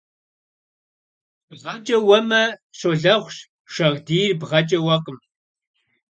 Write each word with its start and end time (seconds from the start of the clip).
БгъэкӀэ 1.49 1.97
уэмэ, 2.07 2.43
щолэхъущ, 2.77 3.37
шагъдийр 3.73 4.31
бгъэкӀэ 4.39 4.79
уэкъым. 4.85 5.17